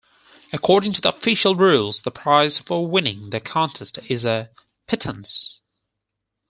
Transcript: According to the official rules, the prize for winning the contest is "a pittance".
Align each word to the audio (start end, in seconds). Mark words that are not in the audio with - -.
According 0.51 0.93
to 0.93 1.01
the 1.01 1.09
official 1.09 1.55
rules, 1.55 2.01
the 2.01 2.09
prize 2.09 2.57
for 2.57 2.87
winning 2.87 3.29
the 3.29 3.39
contest 3.39 3.99
is 4.09 4.25
"a 4.25 4.49
pittance". 4.87 5.61